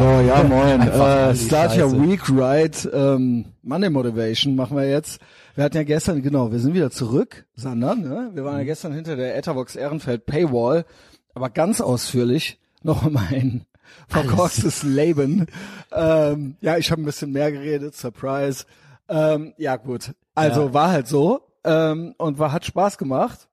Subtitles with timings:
[0.00, 0.80] So, ja, moin.
[0.80, 1.92] Äh, Start Your.
[1.92, 2.88] Week Right.
[2.90, 5.20] Ähm, Monday Motivation machen wir jetzt.
[5.54, 8.30] Wir hatten ja gestern, genau, wir sind wieder zurück, Sander, ne?
[8.32, 8.60] Wir waren Mhm.
[8.60, 10.86] ja gestern hinter der Etherbox Ehrenfeld Paywall,
[11.34, 13.66] aber ganz ausführlich noch um ein
[14.08, 15.46] verkorkstes Leben.
[15.92, 18.64] Ähm, ja, ich habe ein bisschen mehr geredet, Surprise.
[19.08, 20.12] Ähm, ja, gut.
[20.34, 20.72] Also Ja.
[20.74, 23.48] war halt so ähm, und war hat Spaß gemacht.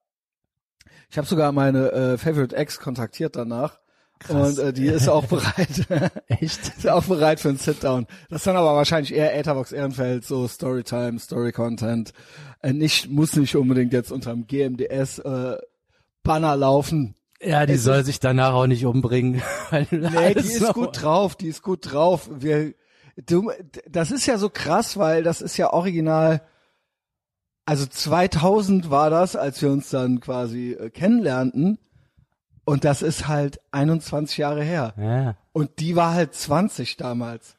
[1.09, 3.79] Ich habe sogar meine äh, Favorite Ex kontaktiert danach.
[4.19, 4.57] Krass.
[4.57, 5.87] Und äh, die ist auch bereit.
[6.27, 6.67] Echt?
[6.77, 8.07] ist auch bereit für ein Sit-Down.
[8.29, 12.13] Das ist dann aber wahrscheinlich eher Etherbox Ehrenfeld, so Storytime, Story-Content.
[12.61, 15.57] Äh, nicht, muss nicht unbedingt jetzt unterm GMDS äh,
[16.23, 17.15] Banner laufen.
[17.41, 19.41] Ja, die Es soll sich danach auch nicht umbringen.
[19.91, 22.29] Nee, die ist gut drauf, die ist gut drauf.
[22.33, 22.73] Wir,
[23.15, 23.51] du,
[23.87, 26.41] das ist ja so krass, weil das ist ja original,
[27.65, 31.77] also 2000 war das, als wir uns dann quasi äh, kennenlernten.
[32.67, 34.93] Und das ist halt 21 Jahre her.
[34.97, 35.37] Ja.
[35.53, 37.55] Und die war halt 20 damals.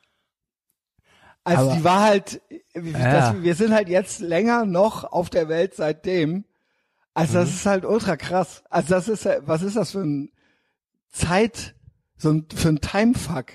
[1.44, 2.42] Also Aber- die war halt,
[2.74, 3.32] Ja.
[3.32, 6.44] das, wir sind halt jetzt länger noch auf der Welt seitdem.
[7.14, 7.40] Also Mhm.
[7.40, 8.62] das ist halt ultra krass.
[8.68, 10.30] Also das ist, ja- was ist das für ein
[11.10, 11.74] Zeit,
[12.18, 13.46] so ein, für ein Timefuck?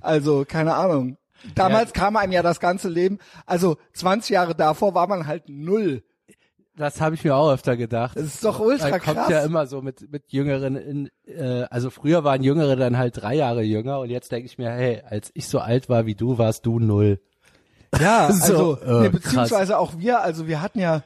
[0.00, 1.18] Also keine Ahnung.
[1.54, 6.02] Damals kam einem ja das ganze Leben, also 20 Jahre davor war man halt null.
[6.76, 8.16] Das habe ich mir auch öfter gedacht.
[8.16, 9.30] Das ist doch ultra Man kommt krass.
[9.30, 13.34] ja immer so mit mit Jüngeren in, äh, also früher waren Jüngere dann halt drei
[13.34, 16.36] Jahre jünger und jetzt denke ich mir, hey, als ich so alt war wie du,
[16.36, 17.20] warst du null.
[17.98, 21.02] Ja, So, also äh, nee, beziehungsweise auch wir, also wir hatten ja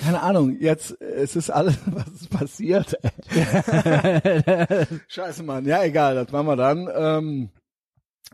[0.00, 2.98] keine Ahnung, jetzt es ist alles was ist passiert.
[5.08, 5.64] Scheiße, Mann.
[5.64, 6.88] Ja, egal, das machen wir dann.
[6.92, 7.50] Ähm,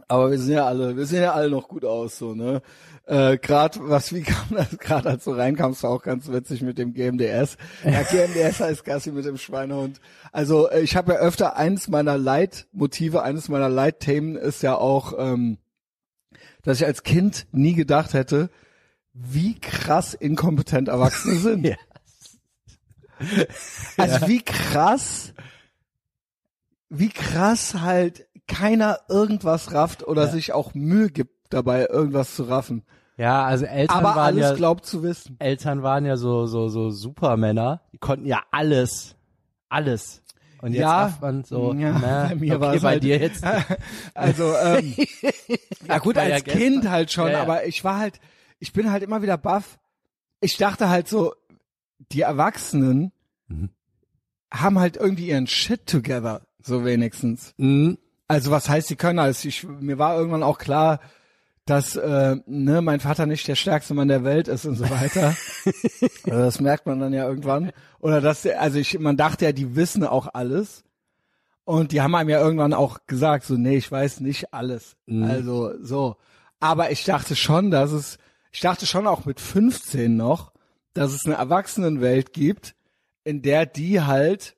[0.09, 2.63] aber wir sind ja alle, wir sehen ja alle noch gut aus, so ne.
[3.05, 6.79] Äh, gerade was wie kam das gerade als du reinkamst war auch ganz witzig mit
[6.79, 7.57] dem GMDS.
[7.85, 10.01] Ja, GMDS heißt Gassi mit dem Schweinehund.
[10.31, 15.15] Also äh, ich habe ja öfter eines meiner Leitmotive, eines meiner Leitthemen ist ja auch
[15.19, 15.59] ähm,
[16.63, 18.51] dass ich als Kind nie gedacht hätte,
[19.13, 21.67] wie krass inkompetent Erwachsene sind.
[21.67, 21.77] Ja.
[23.97, 25.33] Also wie krass,
[26.89, 32.83] wie krass halt keiner irgendwas rafft oder sich auch Mühe gibt dabei, irgendwas zu raffen.
[33.17, 35.37] Ja, also Eltern Aber waren alles ja glaubt zu wissen.
[35.39, 39.17] Eltern waren ja so so so Supermänner, die konnten ja alles,
[39.69, 40.23] alles.
[40.63, 41.19] Und jetzt Ja.
[41.21, 43.45] man so, Ja, na, bei mir okay, war es bei halt- dir jetzt.
[44.15, 44.95] Also, ähm,
[45.89, 46.63] ja gut, ja als gestern.
[46.63, 47.43] Kind halt schon, Ja, ja.
[47.43, 48.21] aber ich war halt,
[48.61, 49.79] ich bin halt immer wieder baff.
[50.41, 51.35] Ich dachte halt so,
[52.13, 53.13] die Erwachsenen
[53.49, 53.71] Mhm.
[54.53, 57.55] haben halt irgendwie ihren Shit together, so wenigstens.
[57.59, 57.99] Mhm.
[58.29, 59.45] Also was heißt, sie können alles?
[59.45, 61.01] Ich, mir war irgendwann auch klar,
[61.65, 65.37] dass äh, ne, mein Vater nicht der stärkste Mann der Welt ist und so weiter.
[66.25, 67.73] Also das merkt man dann ja irgendwann.
[68.01, 70.83] Oder dass, der- also ich, man dachte ja, die wissen auch alles.
[71.65, 74.97] Und die haben einem ja irgendwann auch gesagt, so, nee, ich weiß nicht alles.
[75.07, 75.25] Mhm.
[75.25, 76.17] Also so.
[76.59, 78.19] Aber ich dachte schon, dass es,
[78.51, 80.53] ich dachte schon auch mit 15 noch,
[80.95, 82.75] dass es eine Erwachsenenwelt gibt,
[83.25, 84.57] in der die halt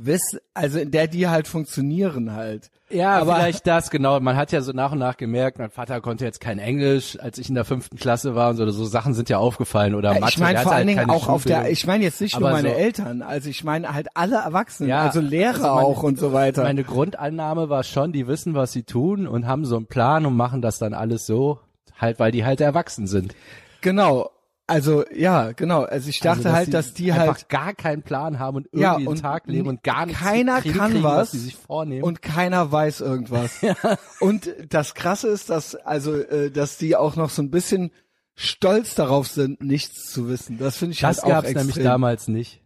[0.00, 0.20] wiss,
[0.54, 2.70] also in der die halt funktionieren halt.
[2.88, 4.18] Ja, Aber- vielleicht das, genau.
[4.20, 7.36] Man hat ja so nach und nach gemerkt, mein Vater konnte jetzt kein Englisch, als
[7.36, 10.26] ich in der fünften Klasse war und so, so Sachen sind ja aufgefallen oder Mathe.
[10.28, 12.48] ich meine vor hatte allen halt Dingen auch auf der, ich meine jetzt nicht nur
[12.48, 15.86] Aber meine so- Eltern, also ich meine halt alle Erwachsenen, Ja, also Lehrer also meine-
[15.86, 16.62] auch und so weiter.
[16.62, 20.36] Meine Grundannahme war schon, die wissen, was sie tun und haben so einen Plan und
[20.36, 21.58] machen das dann alles so,
[21.98, 23.34] halt, weil die halt erwachsen sind.
[23.80, 24.30] genau.
[24.68, 25.82] Also ja, genau.
[25.82, 29.02] Also ich dachte also, halt, dass die einfach halt gar keinen Plan haben und irgendwie
[29.04, 31.56] Ja, und Tag leben und gar nichts keiner kriegen, kann kriegen, was was sie sich
[31.56, 32.04] vornehmen.
[32.04, 33.52] und keiner weiß irgendwas.
[34.20, 37.90] Und das Krasse ist, dass also äh, dass die auch noch so ein bisschen
[38.34, 40.58] stolz darauf sind, nichts zu wissen.
[40.58, 41.66] Das finde ich das halt auch gab's extrem.
[41.66, 42.62] nämlich damals nicht.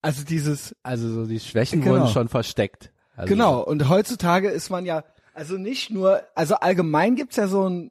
[0.00, 1.94] Also dieses Also so die Schwächen Genau.
[1.96, 2.92] wurden schon versteckt.
[3.14, 5.04] Also, Genau, und heutzutage ist man ja,
[5.34, 7.90] also nicht nur, also allgemein gibt's ja so ein,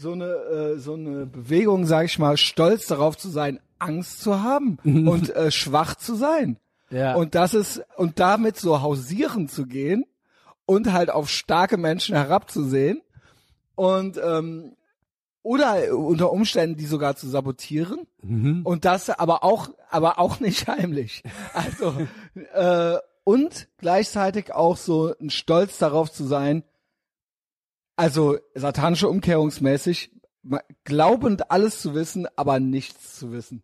[0.00, 4.42] so eine, äh, so eine Bewegung, sag ich mal, stolz darauf zu sein, Angst zu
[4.42, 6.56] haben und äh, schwach zu sein.
[6.90, 7.14] Ja.
[7.16, 10.04] Und das ist, und damit so hausieren zu gehen
[10.64, 13.02] und halt auf starke Menschen herabzusehen
[13.74, 14.72] und ähm,
[15.42, 18.60] oder unter Umständen die sogar zu sabotieren Mhm.
[18.64, 21.22] und das aber auch aber auch nicht heimlich
[21.54, 21.94] also
[22.52, 26.62] äh, und gleichzeitig auch so ein Stolz darauf zu sein
[28.00, 30.10] also satanische Umkehrungsmäßig
[30.84, 33.62] glaubend alles zu wissen aber nichts zu wissen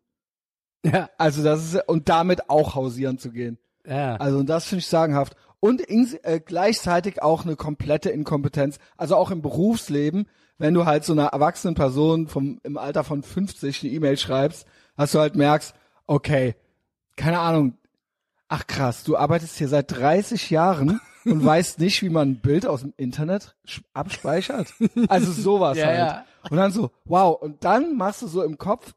[0.84, 1.08] ja.
[1.18, 4.16] also das ist und damit auch hausieren zu gehen ja.
[4.16, 5.36] also und das finde ich sagenhaft.
[5.60, 8.78] Und ins, äh, gleichzeitig auch eine komplette Inkompetenz.
[8.96, 10.28] Also auch im Berufsleben,
[10.58, 14.66] wenn du halt so einer erwachsenen Person vom, im Alter von 50 eine E-Mail schreibst,
[14.96, 15.74] dass du halt merkst,
[16.06, 16.56] okay,
[17.16, 17.78] keine Ahnung,
[18.48, 22.66] ach krass, du arbeitest hier seit 30 Jahren und weißt nicht, wie man ein Bild
[22.66, 23.54] aus dem Internet
[23.92, 24.72] abspeichert.
[25.08, 25.98] Also sowas Ja, halt.
[25.98, 26.24] ja.
[26.50, 27.40] Und dann so, wow.
[27.40, 28.94] Und dann machst du so im Kopf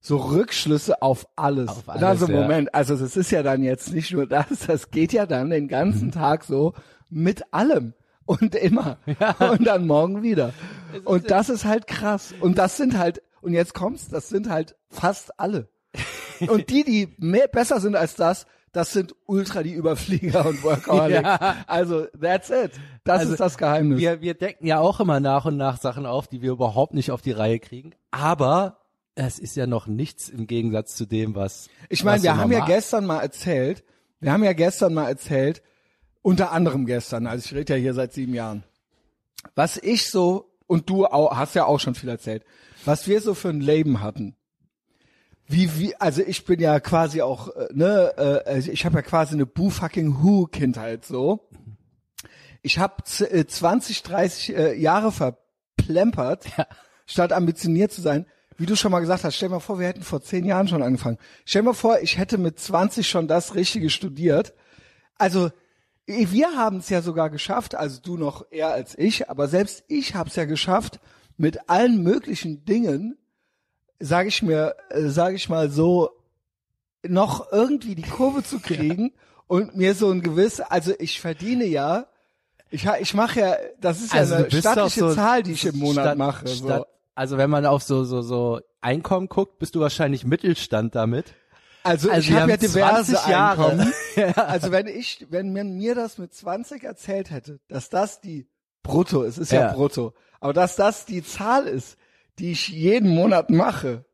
[0.00, 1.68] so Rückschlüsse auf alles.
[1.70, 2.40] Auf und dann alles, so, ja.
[2.42, 5.64] Moment, also das ist ja dann jetzt nicht nur das, das geht ja dann den
[5.64, 5.68] Mhm.
[5.68, 6.74] ganzen Tag so
[7.08, 7.94] mit allem.
[8.24, 8.98] Und immer.
[9.38, 10.52] Und dann morgen wieder.
[11.04, 12.34] Und das ist halt krass.
[12.40, 15.68] Und das sind halt, und jetzt kommt's, das sind halt fast alle.
[16.48, 21.22] Und die, die mehr, besser sind als das, das sind ultra die Überflieger und Workaholics.
[21.22, 21.56] Ja.
[21.66, 22.72] Also, that's it.
[23.04, 23.98] Das Also, ist das Geheimnis.
[23.98, 27.10] Wir, wir decken ja auch immer nach und nach Sachen auf, die wir überhaupt nicht
[27.10, 27.92] auf die Reihe kriegen.
[28.10, 28.78] Aber
[29.14, 31.68] es ist ja noch nichts im Gegensatz zu dem, was.
[31.88, 33.84] Ich meine, wir haben ja gestern mal erzählt,
[34.20, 35.62] wir haben ja gestern mal erzählt,
[36.22, 38.64] unter anderem gestern, also ich rede ja hier seit sieben Jahren,
[39.54, 42.44] was ich so, und du auch, hast ja auch schon viel erzählt,
[42.84, 44.36] was wir so für ein Leben hatten.
[45.50, 49.34] Wie, wie, also ich bin ja quasi auch, äh, ne, äh, ich habe ja quasi
[49.34, 51.48] eine Boo fucking Who Kindheit so.
[52.60, 56.44] Ich habe 20, 30 äh, Jahre verplempert,
[57.06, 58.26] statt ambitioniert zu sein.
[58.58, 60.68] Wie du schon mal gesagt hast, stell dir mal vor, wir hätten vor zehn Jahren
[60.68, 61.16] schon angefangen.
[61.46, 64.52] Stell dir mal vor, ich hätte mit 20 schon das Richtige studiert.
[65.16, 65.50] Also
[66.06, 70.14] wir haben es ja sogar geschafft, also du noch eher als ich, aber selbst ich
[70.14, 71.00] habe es ja geschafft,
[71.36, 73.16] mit allen möglichen Dingen,
[74.00, 76.10] sage ich mir, äh, sage ich mal so,
[77.06, 79.12] noch irgendwie die Kurve zu kriegen
[79.46, 82.06] und mir so ein gewiss, also ich verdiene ja,
[82.70, 85.64] ich, ha- ich mache ja, das ist ja Also eine stattliche so- Zahl, die ich
[85.64, 86.46] im Monat statt- mache.
[86.48, 86.66] So.
[86.66, 91.34] Statt, also wenn man auf so so so Einkommen guckt, bist du wahrscheinlich Mittelstand damit.
[91.82, 93.70] Also, Also ich habe ja diverse 20 Jahre.
[93.70, 93.92] Einkommen.
[94.36, 98.46] Also wenn ich, wenn man mir das mit 20 erzählt hätte, dass das die
[98.82, 99.72] Brutto, es ist ja, Ja.
[99.72, 101.96] Brutto, aber dass das die Zahl ist,
[102.38, 104.04] die ich jeden Monat mache,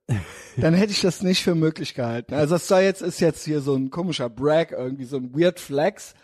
[0.56, 2.34] dann hätte ich das nicht für möglich gehalten.
[2.34, 5.60] Also das soll jetzt ist jetzt hier so ein komischer Brag, irgendwie so ein Weird
[5.60, 6.14] Flex.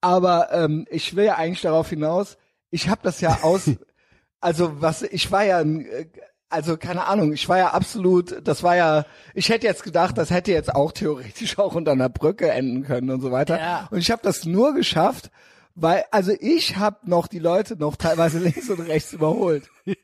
[0.00, 2.36] Aber ähm, ich will ja eigentlich darauf hinaus,
[2.70, 3.70] ich habe das ja aus,
[4.40, 6.06] also was, ich war ja äh,
[6.50, 10.30] also keine Ahnung, ich war ja absolut, das war ja, ich hätte jetzt gedacht, das
[10.30, 13.58] hätte jetzt auch theoretisch auch unter einer Brücke enden können und so weiter.
[13.58, 13.88] Ja.
[13.90, 15.30] Und ich habe das nur geschafft,
[15.76, 19.70] weil, also ich habe noch die Leute noch teilweise links und rechts überholt.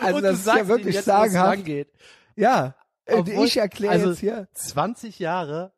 [0.00, 1.66] Also Und das ist ja wirklich jetzt, sagenhaft.
[2.36, 4.48] Ja, äh, Obwohl- ich erkläre also jetzt hier.
[4.54, 5.72] 20 Jahre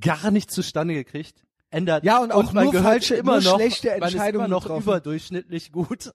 [0.00, 1.44] gar nicht zustande gekriegt.
[1.70, 2.04] Ändert.
[2.04, 4.54] Ja, und auch man nur gehört falsche, immer nur noch, schlechte man ist Entscheidungen immer
[4.56, 4.82] noch getroffen.
[4.84, 6.12] überdurchschnittlich gut,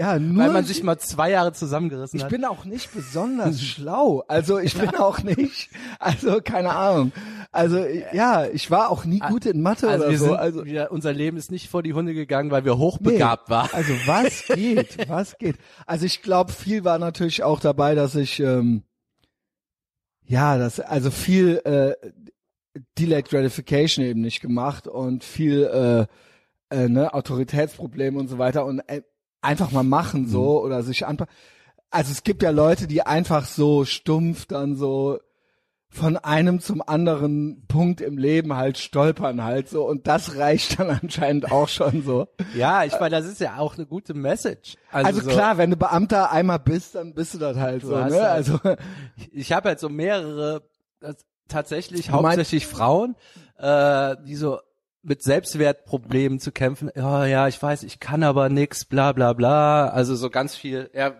[0.00, 2.30] Ja, nur weil man sich mal zwei Jahre zusammengerissen Ich hat.
[2.30, 4.24] bin auch nicht besonders schlau.
[4.28, 5.68] Also ich bin auch nicht,
[5.98, 7.12] also keine Ahnung.
[7.52, 10.24] Also ja, ich war auch nie gut in Mathe also oder wir so.
[10.24, 12.80] sind, also wir, unser Leben ist nicht vor die Hunde gegangen, weil wir nee.
[12.80, 13.68] hochbegabt waren.
[13.74, 15.06] Also was geht?
[15.06, 15.56] Was geht?
[15.84, 18.84] Also ich glaube, viel war natürlich auch dabei, dass ich ähm,
[20.24, 21.94] ja, das also viel äh,
[22.98, 26.08] Delayed Gratification eben nicht gemacht und viel
[26.70, 29.02] äh, äh, ne, Autoritätsprobleme und so weiter und äh,
[29.42, 31.32] einfach mal machen so oder sich anpassen.
[31.90, 35.18] Also es gibt ja Leute, die einfach so stumpf dann so
[35.92, 40.88] von einem zum anderen Punkt im Leben halt stolpern halt so und das reicht dann
[41.02, 42.28] anscheinend auch schon so.
[42.54, 44.76] Ja, ich meine, das ist ja auch eine gute Message.
[44.92, 48.12] Also, so, klar, wenn du Beamter einmal bist, dann bist du das halt so, hast
[48.12, 48.20] ne?
[48.20, 48.60] halt- Also
[49.32, 50.62] ich habe halt so mehrere,
[51.00, 51.16] das,
[51.48, 53.16] tatsächlich Du meinst- hauptsächlich Frauen,
[53.58, 54.60] äh, die so
[55.02, 56.90] mit Selbstwertproblemen zu kämpfen.
[56.94, 59.88] Ja, ja, ich weiß, ich kann aber nix, bla bla bla.
[59.88, 61.14] Also so ganz viel, ja,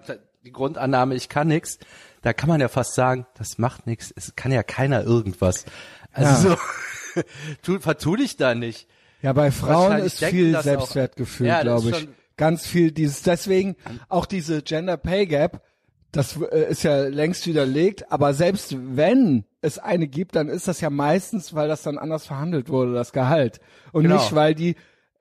[0.44, 1.78] die Grundannahme, ich kann nix.
[2.22, 4.12] Da kann man ja fast sagen, das macht nix.
[4.14, 5.64] Es kann ja keiner irgendwas.
[6.12, 7.22] Also so,
[7.62, 8.88] tu, vertu dich da nicht.
[9.22, 12.08] ja, bei Frauen ist viel Selbstwertgefühl, Ja, glaube ich.
[12.36, 13.76] Ganz viel dieses deswegen
[14.08, 15.62] auch diese Gender Pay Gap,
[16.12, 20.80] das äh, ist ja längst widerlegt, aber selbst wenn es eine gibt, dann ist das
[20.80, 23.60] ja meistens, weil das dann anders verhandelt wurde, das Gehalt.
[23.92, 24.16] Und Genau.
[24.16, 24.76] nicht, weil die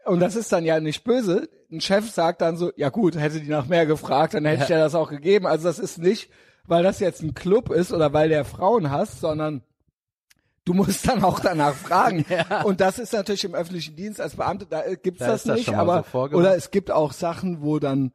[0.06, 1.50] und das ist dann ja nicht böse.
[1.72, 4.70] Ein Chef sagt dann so, ja gut, hätte die nach mehr gefragt, dann hätte ich
[4.70, 5.46] ja das auch gegeben.
[5.46, 6.32] Also das ist nicht,
[6.66, 9.62] weil das jetzt ein Club ist oder weil der Frauen hasst, sondern
[10.66, 12.26] du musst dann auch danach fragen.
[12.64, 15.58] Und das ist natürlich im öffentlichen Dienst als Beamte, da äh, gibt's Da das das
[15.58, 18.12] nicht, mal aber so oder es gibt auch Sachen, wo dann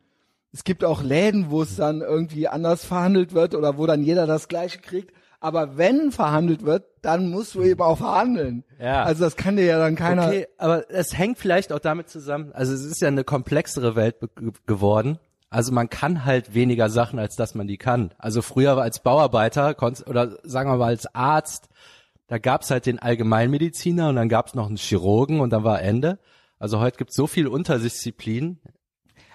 [0.54, 4.26] es gibt auch Läden, wo es dann irgendwie anders verhandelt wird oder wo dann jeder
[4.28, 5.12] das gleiche kriegt.
[5.40, 8.62] Aber wenn verhandelt wird, dann musst du eben auch verhandeln.
[8.80, 9.02] Ja.
[9.02, 10.28] Also das kann dir ja dann keiner.
[10.28, 14.16] Okay, aber es hängt vielleicht auch damit zusammen, also es ist ja eine komplexere Welt
[14.66, 15.18] geworden.
[15.50, 18.14] Also man kann halt weniger Sachen, als dass man die kann.
[18.16, 21.68] Also früher als Bauarbeiter oder sagen wir mal als Arzt,
[22.28, 26.18] da gab's halt den Allgemeinmediziner und dann gab's noch einen Chirurgen und dann war Ende.
[26.58, 28.60] Also heute gibt's so viel Unterdisziplinen.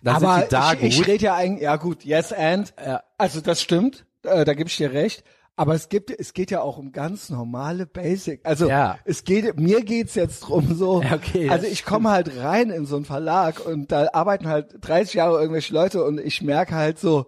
[0.03, 0.87] Da aber die da ich, gut.
[0.89, 2.73] ich rede ja eigentlich, ja gut, yes and.
[2.83, 3.03] Ja.
[3.17, 5.23] Also das stimmt, äh, da gebe ich dir recht.
[5.55, 8.39] Aber es gibt, es geht ja auch um ganz normale Basic.
[8.45, 8.97] Also Ja.
[9.03, 11.01] es geht, mir geht's jetzt drum so.
[11.03, 14.75] Ja, okay, also ich komme halt rein in so einen Verlag und da arbeiten halt
[14.79, 17.25] 30 Jahre irgendwelche Leute und ich merke halt so,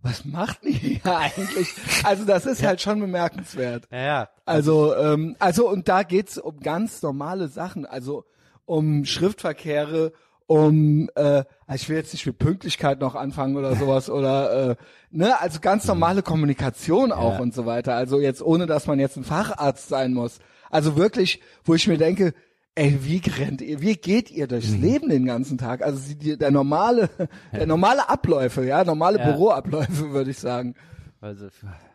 [0.00, 1.68] was macht ihr hier eigentlich?
[2.02, 3.88] Also das ist halt schon bemerkenswert.
[3.90, 4.28] Ja, ja.
[4.46, 8.24] Also, ähm, also und da geht's um ganz normale Sachen, also
[8.64, 10.12] um Schriftverkehre,
[10.46, 14.76] um, äh, ich will jetzt nicht mit Pünktlichkeit noch anfangen oder sowas oder, äh,
[15.10, 17.40] ne, also ganz normale Kommunikation auch Ja.
[17.40, 17.94] und so weiter.
[17.94, 20.38] Also jetzt ohne, dass man jetzt ein Facharzt sein muss.
[20.70, 22.32] Also wirklich, wo ich mir denke,
[22.76, 24.82] ey, wie rennt ihr, wie geht ihr durchs Mhm.
[24.82, 25.82] Leben den ganzen Tag?
[25.82, 27.08] Also die, der normale,
[27.52, 29.30] der normale Abläufe, ja, normale Ja.
[29.32, 30.74] Büroabläufe, würde ich sagen,
[31.20, 31.46] Also,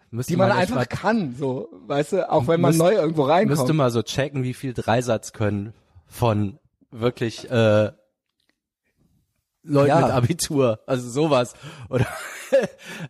[0.10, 2.93] müsste die man echt einfach mal, kann, so, weißt du, auch wenn man Müsst- neu
[2.96, 3.58] irgendwo reinkommt.
[3.60, 5.74] müsste mal so checken, wie viel Dreisatz können
[6.08, 6.58] von
[6.89, 7.91] wirklich äh,
[9.63, 10.01] Leuten Ja.
[10.01, 11.53] mit Abitur, also sowas
[11.89, 12.08] oder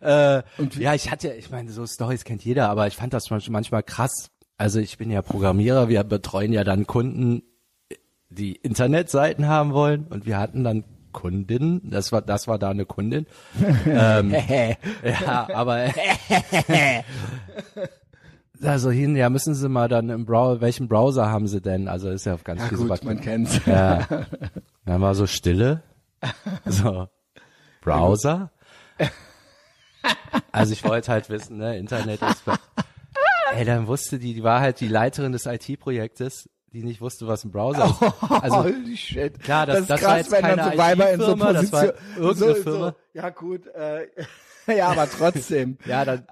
[0.00, 3.28] äh, Und ja, ich hatte, ich meine, so Stories kennt jeder, aber ich fand das
[3.30, 4.30] manch- manchmal krass.
[4.58, 7.42] Also ich bin ja Programmierer, wir betreuen ja dann Kunden,
[8.28, 12.86] die Internetseiten haben wollen und wir hatten dann Kundinnen, das war das war da eine
[12.86, 13.26] Kundin.
[13.86, 14.34] ähm,
[15.24, 15.88] ja, aber
[18.62, 21.88] also hin, ja, müssen Sie mal dann im Browser, welchen Browser haben Sie denn?
[21.88, 23.60] Also ist ja auf ganz Ja viel gut, man kennt's.
[23.66, 24.06] ja.
[24.84, 25.82] Dann war so Stille.
[26.66, 27.08] So.
[27.80, 28.50] Browser.
[30.50, 32.42] Also ich wollte halt wissen, ne, Internet ist.
[33.54, 37.44] Ey, dann wusste die, die war halt die Leiterin des IT-Projektes, die nicht wusste, was
[37.44, 38.30] ein Browser ist.
[38.42, 39.38] Also Holy shit.
[39.40, 41.84] klar, das- ist das krass, war jetzt wenn dann keine in so IT-Firma, das war
[42.16, 42.86] irgendeine so, Firma.
[42.88, 44.06] So, ja gut, äh,
[44.76, 45.78] ja, aber trotzdem.
[45.86, 46.26] ja, dann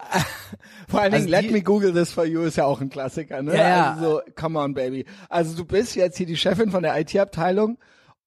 [0.88, 2.90] Vor allen Also Dingen, Let die- Me Google This For You ist ja auch ein
[2.90, 3.56] Klassiker, ne?
[3.56, 3.92] Ja, ja.
[3.92, 5.06] Also so, come on, baby.
[5.28, 7.78] Also du bist jetzt hier die Chefin von der IT-Abteilung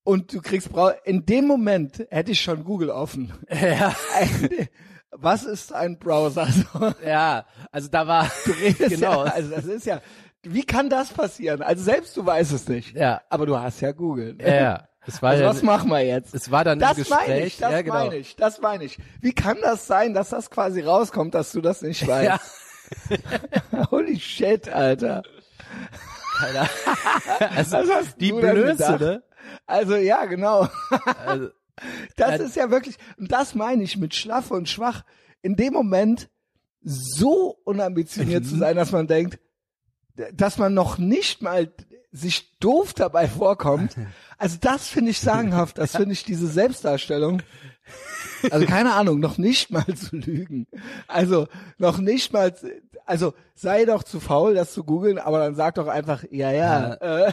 [0.04, 3.34] und du kriegst Brau in dem Moment hätte ich schon Google offen.
[3.50, 3.96] ja,
[5.16, 6.48] Was ist ein Browser?
[6.48, 9.26] So, ja, also da war redest genau.
[9.26, 10.02] Ja, also das ist ja,
[10.42, 11.62] wie kann das passieren?
[11.62, 12.96] Also selbst du weißt es nicht.
[12.96, 13.22] Ja.
[13.30, 14.36] Aber du hast ja Google.
[14.42, 14.88] Ja, ja.
[15.06, 16.34] Es war Also dann, was machen wir jetzt?
[16.34, 17.28] es war dann Das im Gespräch.
[17.28, 17.94] meine ich, das ja, genau.
[17.96, 18.98] meine ich, das meine ich.
[19.22, 22.42] Wie kann das sein, dass das quasi rauskommt, dass du das nicht weißt?
[23.72, 25.24] Ja, Holy shit, Alter.
[26.40, 26.70] keiner.
[27.56, 29.24] Also, Was hast die du Blöße, ne?
[29.66, 30.68] Also ja, genau.
[31.26, 31.50] Also,
[32.18, 35.04] Das ist ja wirklich, und das meine ich mit schlaff und schwach.
[35.42, 36.30] In dem Moment
[36.84, 38.48] so unambitioniert Mhm.
[38.48, 39.40] zu sein, dass man denkt,
[40.34, 41.72] dass man noch nicht mal
[42.12, 43.96] sich doof dabei vorkommt.
[44.38, 45.78] Also das finde ich sagenhaft.
[45.78, 47.42] Das finde ich diese Selbstdarstellung.
[48.52, 50.68] Also keine Ahnung, noch nicht mal zu lügen.
[51.08, 51.48] Also
[51.78, 52.70] noch nicht mal, zu-
[53.06, 56.94] also sei doch zu faul, das zu googeln, aber dann sag doch einfach, ja, ja.
[56.96, 57.32] Äh,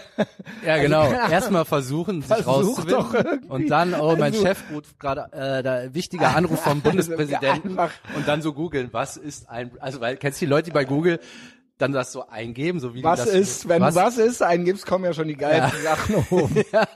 [0.66, 1.04] Ja, genau.
[1.04, 1.32] keine Ahnung.
[1.32, 3.24] Erstmal versuchen, sich Versuch doch rauszuwinden.
[3.26, 3.48] irgendwie.
[3.48, 7.70] Und dann, oh, mein Also- Chef ruft gerade, äh, da wichtiger Anruf vom Bundespräsidenten.
[7.78, 10.70] Einfach- Und dann so googeln, was ist ein, also weil, kennst du die Leute, die
[10.72, 11.20] bei Google
[11.78, 14.84] dann das so eingeben, so wie was das, ist, wenn was, du was ist, eingibst,
[14.86, 16.50] kommen ja schon die geilsten Sachen hoch.
[16.72, 16.86] ja,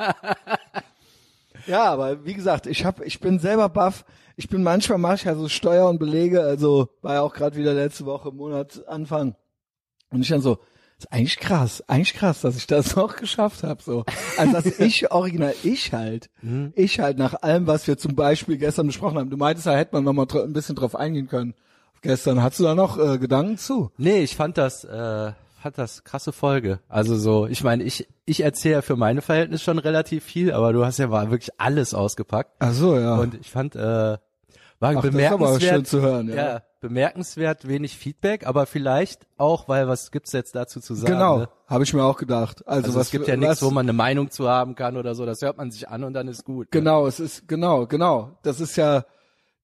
[1.73, 4.05] aber wie gesagt, ich hab, ich bin selber baff.
[4.37, 7.57] Ich bin manchmal mache ich ja so Steuer und Belege, also war ja auch gerade
[7.57, 9.37] wieder letzte Woche im Monat Anfang.
[10.11, 10.59] Und ich dann so,
[10.99, 13.83] ist eigentlich krass, eigentlich krass, dass ich das noch geschafft habe.
[13.83, 14.05] So,
[14.37, 16.73] also dass ich original, ich halt, Mhm.
[16.75, 19.31] ich halt nach allem, was wir zum Beispiel gestern besprochen haben.
[19.31, 21.55] Du meintest, da hätte man noch mal ein bisschen drauf eingehen können.
[22.03, 23.91] Gestern hast du da noch äh, Gedanken zu?
[23.97, 25.33] Nee, ich fand das, äh,
[25.65, 26.81] fand das krasse Folge.
[26.89, 30.85] Also so, ich meine, ich, ich erzähle für meine Verhältnisse schon relativ viel, aber du
[30.85, 32.51] hast ja mal wirklich alles ausgepackt.
[32.59, 33.17] Ach so, ja.
[33.17, 34.19] Und ich fand, äh, war
[34.91, 35.51] Ach, das ist bemerkenswert.
[35.51, 36.35] aber schön zu hören, ja.
[36.35, 36.63] ja.
[36.83, 41.13] bemerkenswert wenig Feedback, aber vielleicht auch, weil was gibt's jetzt dazu zu sagen?
[41.15, 41.49] Genau, Ne?
[41.67, 42.63] habe ich mir auch gedacht.
[42.69, 45.15] Also, Also was es gibt ja nichts, wo man eine Meinung zu haben kann oder
[45.15, 45.25] so.
[45.25, 46.67] Das hört man sich an und dann ist gut.
[46.67, 46.69] ne?
[46.73, 48.33] Genau, es ist genau, genau.
[48.43, 49.07] Das ist ja,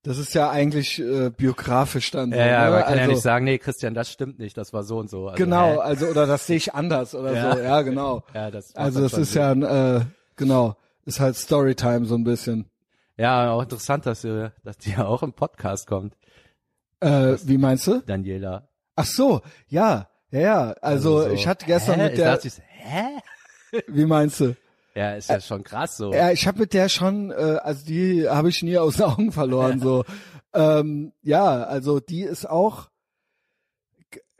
[0.03, 2.31] das ist ja eigentlich äh, biografisch dann.
[2.33, 2.71] so, Ja, ja, ne?
[2.71, 5.11] man kann ja also, nicht sagen, nee, Christian, das stimmt nicht, das war so und
[5.11, 5.29] so.
[5.29, 5.79] Also, Genau, hä?
[5.79, 7.53] also oder das sehe ich anders oder Ja.
[7.57, 7.61] so.
[7.63, 8.23] Ja, genau.
[8.35, 9.43] Ja, das Also das ist Sinn.
[9.43, 10.05] ja ein, äh,
[10.37, 12.67] genau, ist halt Storytime so ein bisschen.
[13.19, 16.15] Ja, auch interessant, dass, ihr, dass die ja auch im Podcast kommt,
[17.01, 18.01] Äh, wie meinst du?
[18.07, 18.69] Daniela.
[18.97, 20.73] Ach so, ja, ja, ja.
[20.81, 22.09] Also, ich hatte gestern hä?
[22.09, 23.83] mit der, dachte, ich so, hä?
[23.89, 24.55] wie meinst du?
[24.95, 26.13] Ja, ist ja schon krass so.
[26.13, 29.33] Ja, ich habe mit der schon, äh, also die habe ich nie aus den Augen
[29.33, 29.81] verloren.
[29.81, 30.05] so,
[30.53, 32.89] ähm, ja, also die ist auch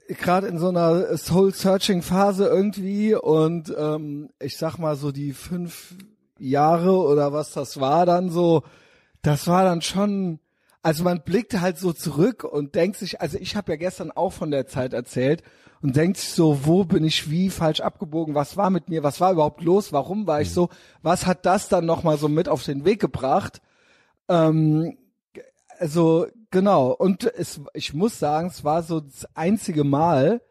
[0.09, 5.95] gerade in so einer Soul-Searching-Phase irgendwie und ähm, ich sag mal so die fünf
[6.39, 8.65] Jahre oder was das war dann so,
[9.23, 10.41] das war dann schon,
[10.83, 14.33] also man blickt halt so zurück und denkt sich, also ich habe ja gestern auch
[14.33, 15.43] von der Zeit erzählt
[15.83, 19.21] und denkt sich so, wo bin ich wie falsch abgebogen, was war mit mir, was
[19.21, 20.69] war überhaupt los, warum war ich so,
[21.03, 23.61] was hat das dann nochmal so mit auf den Weg gebracht?
[24.29, 24.97] Ähm,
[25.79, 26.93] also genau.
[26.93, 30.43] Und es, ich muss sagen, es war so das einzige Mal,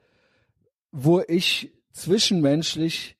[0.91, 3.18] wo ich zwischenmenschlich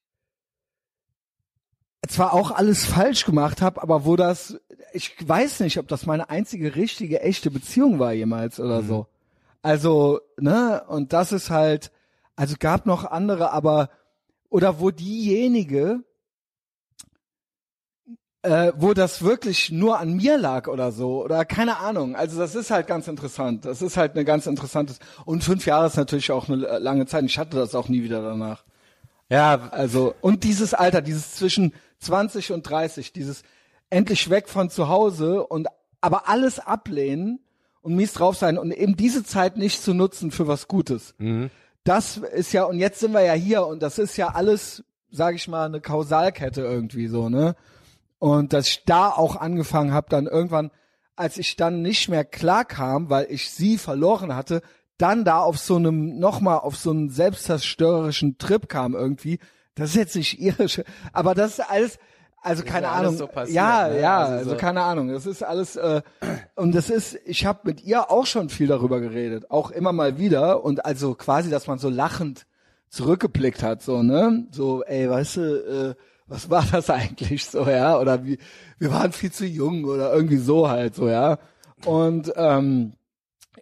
[2.08, 4.60] zwar auch alles falsch gemacht habe, aber wo das,
[4.94, 9.08] ich weiß nicht, ob das meine einzige richtige, echte Beziehung war jemals oder so.
[9.62, 11.92] Also, ne, und das ist halt,
[12.36, 13.90] also gab noch andere, aber,
[14.50, 16.04] oder wo diejenige,
[18.42, 22.16] äh, wo das wirklich nur an mir lag oder so oder keine Ahnung.
[22.16, 23.66] Also das ist halt ganz interessant.
[23.66, 24.94] Das ist halt eine ganz interessante
[25.26, 27.26] und fünf Jahre ist natürlich auch eine lange Zeit.
[27.26, 28.64] Ich hatte das auch nie wieder danach.
[29.30, 33.44] Ja, Also und dieses Alter, dieses zwischen 20 und 30, dieses
[33.90, 35.68] endlich weg von zu Hause und
[36.02, 37.40] aber alles ablehnen
[37.82, 41.16] und mies drauf sein und eben diese Zeit nicht zu nutzen für was Gutes.
[41.84, 45.36] Das ist ja und jetzt sind wir ja hier und das ist ja alles, sage
[45.38, 47.56] ich mal, eine Kausalkette irgendwie so, ne?
[48.20, 50.72] Und dass ich da auch angefangen habe, dann irgendwann,
[51.16, 54.62] als ich dann nicht mehr klar kam, weil ich sie verloren hatte,
[54.98, 59.40] dann da auf so einem, nochmal auf so einen selbstzerstörerischen Trip kam irgendwie.
[59.80, 60.82] Das ist jetzt nicht ihre, Sch
[61.14, 61.98] aber das ist alles,
[62.42, 63.18] also keine ja Ahnung.
[63.18, 64.00] so passiert, ja, ne?
[64.02, 65.10] ja, Also also, so- keine Ahnung.
[65.10, 66.02] Das ist alles, äh,
[66.56, 70.18] und das ist, ich habe mit ihr auch schon viel darüber geredet, auch immer mal
[70.18, 72.46] wieder und also quasi, dass man so lachend
[72.90, 74.48] zurückgeblickt hat, so, ne?
[74.52, 75.96] So, ey, weißt du, äh,
[76.28, 78.00] was war das eigentlich so, ja?
[78.00, 78.38] Oder wie,
[78.78, 81.38] wir waren viel zu jung oder irgendwie so halt, so, ja.
[81.86, 82.94] Und ähm,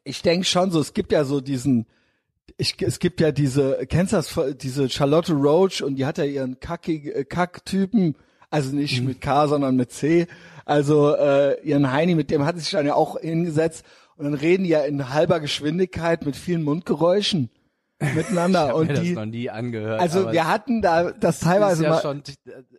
[0.04, 1.88] ich denke schon so, es gibt ja so diesen,
[2.56, 6.24] ich, es gibt ja diese, kennst du das, diese Charlotte Roach und die hat ja
[6.24, 8.16] ihren kackig, äh, Kacktypen,
[8.50, 10.28] also nicht mit K, sondern mit C,
[10.66, 13.86] also äh, ihren Heini, mit dem hat sie sich dann ja auch hingesetzt
[14.16, 17.50] und dann reden die ja in halber Geschwindigkeit mit vielen Mundgeräuschen
[18.00, 20.00] miteinander ich und die, noch nie angehört.
[20.00, 22.24] also wir hatten da das teilweise ist ja mal, schon,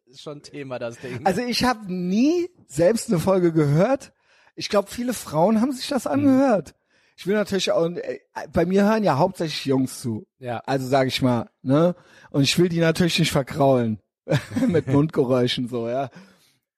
[0.06, 1.20] ist schon Thema, das Ding.
[1.24, 4.12] also ich habe nie selbst eine Folge gehört.
[4.54, 6.74] Ich glaube, viele Frauen haben sich das angehört.
[7.18, 8.20] Ich will natürlich auch, äh,
[8.52, 10.24] bei mir hören ja hauptsächlich Jungs zu.
[10.38, 10.58] ja.
[10.66, 11.96] Also sage ich mal, ne?
[12.30, 13.98] Und ich will die natürlich nicht verkraulen
[14.68, 16.10] mit Mundgeräuschen so, ja.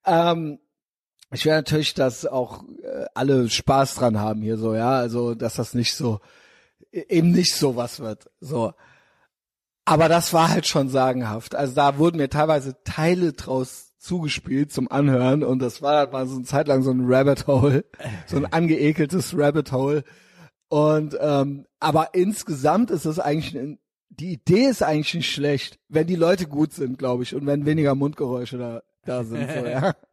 [0.06, 0.58] Ähm,
[1.30, 4.92] ich will natürlich, dass auch äh, alle Spaß dran haben hier so, ja.
[4.92, 6.20] Also dass das nicht so
[6.90, 8.72] e- eben nicht so was wird, so.
[9.84, 11.54] Aber das war halt schon sagenhaft.
[11.54, 16.26] Also da wurden mir teilweise Teile draus zugespielt zum Anhören und das war halt mal
[16.26, 17.84] so eine Zeit lang so ein Rabbit Hole,
[18.26, 20.02] so ein angeekeltes Rabbit Hole.
[20.70, 23.78] Und ähm, aber insgesamt ist es eigentlich ein,
[24.08, 27.66] die Idee ist eigentlich nicht schlecht, wenn die Leute gut sind, glaube ich, und wenn
[27.66, 29.50] weniger Mundgeräusche da da sind.
[29.50, 29.94] So, ja.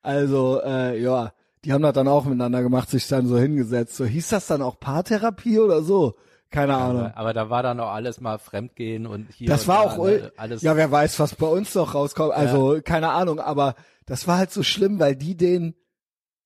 [0.00, 1.32] Also äh, ja,
[1.64, 3.96] die haben das dann auch miteinander gemacht, sich dann so hingesetzt.
[3.96, 6.14] So hieß das dann auch Paartherapie oder so?
[6.50, 7.06] Keine Ahnung.
[7.06, 9.90] Aber, aber da war dann auch alles mal Fremdgehen und hier Das und war da,
[9.90, 10.62] auch, ne, alles.
[10.62, 12.32] ja, wer weiß, was bei uns noch rauskommt.
[12.32, 15.74] Also, keine Ahnung, aber das war halt so schlimm, weil die den,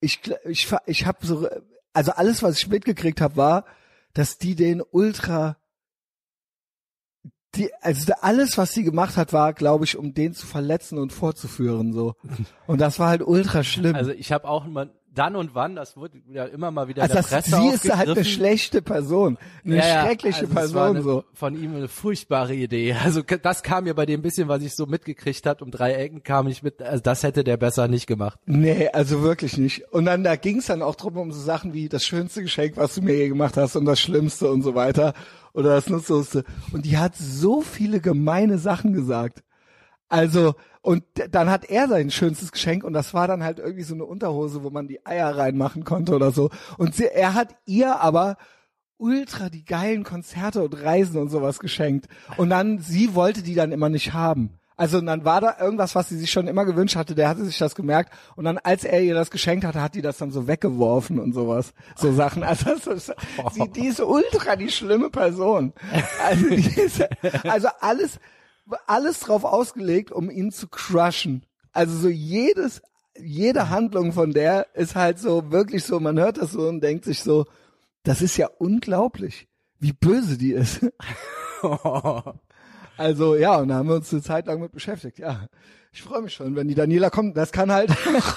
[0.01, 1.47] ich, ich, ich habe so,
[1.93, 3.65] also alles, was ich mitgekriegt habe, war,
[4.15, 5.57] dass die den ultra,
[7.55, 11.13] die, also alles, was sie gemacht hat, war, glaube ich, um den zu verletzen und
[11.13, 12.15] vorzuführen, so.
[12.67, 13.95] Und das war halt ultra schlimm.
[13.95, 17.15] Also ich habe auch mal dann und wann, das wurde ja immer mal wieder Also
[17.15, 21.03] der das, Presse sie ist halt eine schlechte Person, eine Ja, schreckliche also Person, eine,
[21.03, 21.25] so.
[21.35, 22.97] Von ihm eine furchtbare Idee.
[23.11, 26.23] Also das kam mir bei dem bisschen, was ich so mitgekriegt hat, um drei Ecken
[26.23, 28.39] kam ich mit, also das hätte der besser nicht gemacht.
[28.47, 29.91] Nee, also wirklich nicht.
[29.93, 32.77] Und dann, da ging es dann auch drum um so Sachen wie das schönste Geschenk,
[32.77, 35.15] was du mir je gemacht hast und das Schlimmste und so weiter.
[35.53, 36.45] Oder das Nutzlosste.
[36.73, 39.43] Und die hat so viele gemeine Sachen gesagt.
[40.11, 43.95] Also, und dann hat er sein schönstes Geschenk und das war dann halt irgendwie so
[43.95, 46.51] eine Unterhose, wo man die Eier reinmachen konnte oder so.
[46.77, 48.37] Und sie, er hat ihr aber
[48.99, 52.09] ultra die geilen Konzerte und Reisen und sowas geschenkt.
[52.37, 54.59] Und dann, sie wollte die dann immer nicht haben.
[54.77, 57.45] Also und dann war da irgendwas, was sie sich schon immer gewünscht hatte, der hatte
[57.45, 60.31] sich das gemerkt und dann, als er ihr das geschenkt hatte, hat die das dann
[60.31, 61.75] so weggeworfen und sowas.
[61.97, 62.43] So Sachen.
[62.43, 63.15] Also das ist,
[63.53, 65.75] sie, die ist ultra die schlimme Person.
[66.25, 67.07] Also, die ist,
[67.45, 68.19] also alles,
[68.87, 71.45] alles drauf ausgelegt, um ihn zu crushen.
[71.73, 72.83] Also so jedes,
[73.19, 77.05] jede Handlung von der ist halt so wirklich so, man hört das so und denkt
[77.05, 77.47] sich so,
[78.03, 80.87] das ist ja unglaublich, wie böse die ist.
[82.97, 85.19] Also ja, und da haben wir uns eine Zeit lang mit beschäftigt.
[85.19, 85.47] Ja,
[85.91, 87.35] ich freue mich schon, wenn die Daniela kommt.
[87.35, 87.91] Das kann halt,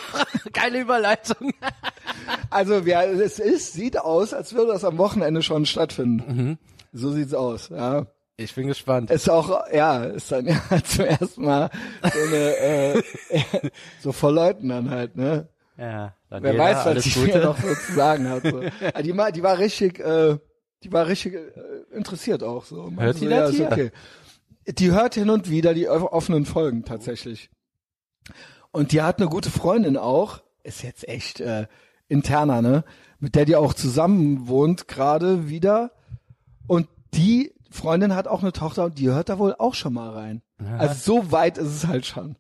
[0.54, 1.52] Geile Überleitung.
[2.50, 6.58] also ja, es ist, sieht aus, als würde das am Wochenende schon stattfinden.
[6.94, 7.68] So sieht's aus.
[7.70, 8.08] Ja,
[8.44, 9.10] Ich bin gespannt.
[9.12, 11.70] ist auch, ja, ist dann ja zum ersten Mal
[12.02, 13.04] so eine, äh,
[14.02, 15.48] so vor Leuten dann halt, ne?
[15.78, 17.28] Ja, Wer Daniela, weiß, was ich Gute.
[17.40, 18.44] mir noch so zu sagen hat.
[18.44, 18.62] So.
[18.62, 20.38] Ja, die, war, die war richtig, äh,
[20.84, 22.84] die war richtig äh, interessiert auch so.
[22.92, 23.72] Meinte Hört die so, das ja, ist hier?
[23.72, 23.92] okay.
[24.78, 27.50] Die hört hin und wieder die off- offenen Folgen tatsächlich.
[28.72, 30.42] Und die hat eine gute Freundin auch.
[30.64, 31.68] Ist jetzt echt äh,
[32.08, 32.84] interner, ne?
[33.20, 35.92] Mit der die auch zusammen wohnt gerade wieder.
[36.68, 40.12] Und die Freundin hat auch eine Tochter und die hört da wohl auch schon mal
[40.12, 40.42] rein.
[40.78, 42.36] Also so weit ist es halt schon.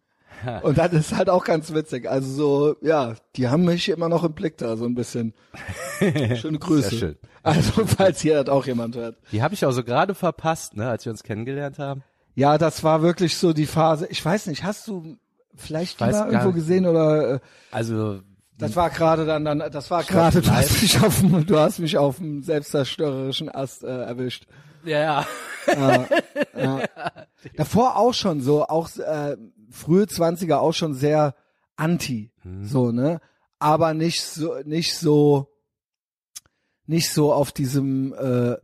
[0.61, 2.09] Und das ist halt auch ganz witzig.
[2.09, 5.33] Also so, ja, die haben mich immer noch im Blick da, so ein bisschen.
[6.35, 6.89] Schöne Grüße.
[6.89, 7.15] Sehr schön.
[7.41, 9.17] Also, falls hier das auch jemand hört.
[9.31, 12.03] Die habe ich auch so gerade verpasst, ne, als wir uns kennengelernt haben.
[12.35, 14.07] Ja, das war wirklich so die Phase.
[14.09, 15.17] Ich weiß nicht, hast du
[15.55, 17.39] vielleicht die mal irgendwo gesehen oder äh,
[17.71, 18.21] Also
[18.63, 21.79] das war gerade dann dann das war gerade du hast mich auf dem, du hast
[21.79, 24.45] mich auf dem selbstzerstörerischen Ast äh, erwischt.
[25.67, 26.05] ja,
[26.57, 26.81] ja.
[27.55, 29.37] Davor auch schon so, auch äh,
[29.69, 31.35] frühe Zwanziger auch schon sehr
[31.75, 33.21] anti, so ne,
[33.59, 35.49] aber nicht so nicht so
[36.85, 38.57] nicht so auf diesem äh,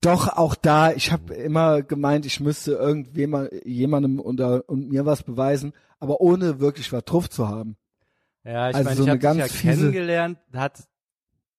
[0.00, 5.24] doch auch da, ich habe immer gemeint, ich müsste irgendwem jemandem unter und mir was
[5.24, 7.76] beweisen, aber ohne wirklich was drauf zu haben.
[8.44, 10.84] Ja, ich Also meine, so ich habe dich ja ganz fiese- kennengelernt, hat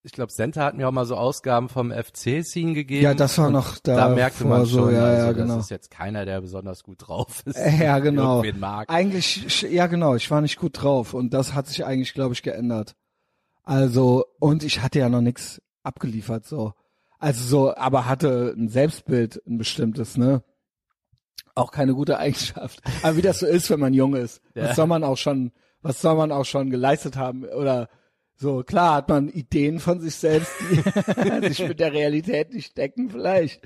[0.02, 3.04] ich glaube, Senta hat mir auch mal so Ausgaben vom FC-Scene gegeben.
[3.04, 5.60] Ja, das war noch da Da merkte man so, schon, ja, also, ja, das genau.
[5.60, 7.58] ist jetzt keiner, der besonders gut drauf ist.
[7.80, 8.42] Ja, genau.
[8.58, 8.90] Mag.
[8.90, 12.44] Eigentlich, ja genau, ich war nicht gut drauf und das hat sich eigentlich, glaube ich,
[12.44, 12.96] geändert.
[13.64, 16.74] Also, und ich hatte ja noch nichts abgeliefert, so.
[17.20, 20.44] Also so, aber hatte ein Selbstbild, ein bestimmtes, ne?
[21.56, 22.82] Auch keine gute Eigenschaft.
[23.04, 24.42] Aber wie das so ist, wenn man jung ist.
[24.56, 24.70] Ja.
[24.70, 27.46] Was soll man auch schon, was soll man auch schon geleistet haben?
[27.46, 27.90] Oder
[28.36, 33.10] so, klar hat man Ideen von sich selbst, die sich mit der Realität nicht decken,
[33.10, 33.62] vielleicht.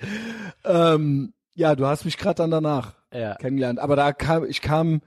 [0.66, 3.36] Ähm, ja, du hast mich gerade dann danach Ja.
[3.36, 3.80] kennengelernt.
[3.80, 5.02] Aber da kam, ich kam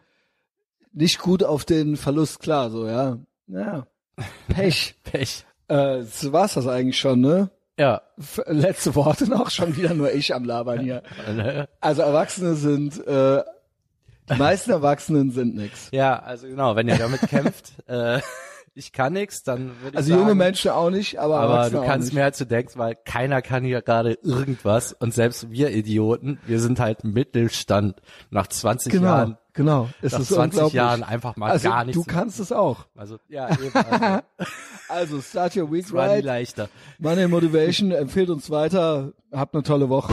[0.92, 3.18] nicht gut auf den Verlust klar, so, ja.
[3.48, 3.86] Ja.
[4.48, 4.94] Pech.
[5.02, 5.44] Pech.
[5.68, 7.50] äh, so war's das eigentlich schon, ne?
[7.78, 8.02] Ja.
[8.46, 11.02] Letzte Worte noch, schon wieder nur ich am Labern hier.
[11.34, 11.68] Ne?
[11.80, 13.42] Also Erwachsene sind, äh,
[14.30, 15.88] die meisten Erwachsenen sind nix.
[15.92, 18.20] Ja, also genau, wenn ihr damit kämpft, äh,
[18.74, 21.82] ich kann nix, dann würde ich Also sagen, junge Menschen auch nicht, aber, aber du
[21.82, 22.14] kannst nicht.
[22.14, 26.60] mehr als du denkst, weil keiner kann hier gerade irgendwas und selbst wir Idioten, wir
[26.60, 29.88] sind halt Mittelstand nach 20 Genau, Jahren, genau.
[30.02, 30.74] Es nach ist 20 unglaublich.
[30.74, 32.02] Jahren einfach mal also gar nichts.
[32.02, 32.84] du kannst es auch.
[32.94, 34.20] also ja, eben, also,
[34.88, 36.22] Also start your week right.
[36.22, 36.68] leichter.
[36.98, 39.12] Money Motivation empfiehlt uns weiter.
[39.32, 40.12] Habt eine tolle Woche.